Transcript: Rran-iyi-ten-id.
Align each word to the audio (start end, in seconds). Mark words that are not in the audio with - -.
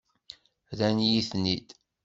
Rran-iyi-ten-id. 0.71 1.69